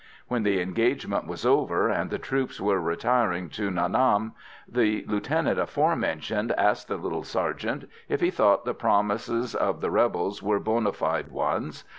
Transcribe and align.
When 0.29 0.41
the 0.41 0.59
engagement 0.61 1.27
was 1.27 1.45
over, 1.45 1.87
and 1.87 2.09
the 2.09 2.17
troops 2.17 2.59
were 2.59 2.79
retiring 2.81 3.49
to 3.49 3.69
Nha 3.69 3.87
Nam, 3.91 4.33
the 4.67 5.05
lieutenant 5.07 5.59
aforementioned 5.59 6.51
asked 6.53 6.87
the 6.87 6.97
little 6.97 7.21
sergeant 7.23 7.87
if 8.09 8.19
he 8.19 8.31
thought 8.31 8.65
the 8.65 8.73
promises 8.73 9.53
of 9.53 9.79
the 9.79 9.91
rebels 9.91 10.41
were 10.41 10.59
bona 10.59 10.91
fide 10.93 11.29
ones. 11.29 11.83